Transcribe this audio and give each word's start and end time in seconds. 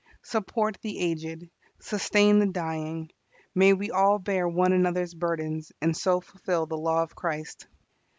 Support 0.23 0.79
the 0.81 0.97
aged. 0.99 1.51
Sustain 1.79 2.39
the 2.39 2.47
dying. 2.47 3.11
May 3.53 3.73
we 3.73 3.91
all 3.91 4.17
bear 4.17 4.47
one 4.49 4.73
another's 4.73 5.13
burdens 5.13 5.71
and 5.79 5.95
so 5.95 6.21
fulfil 6.21 6.65
the 6.65 6.75
law 6.75 7.03
of 7.03 7.15
Christ. 7.15 7.67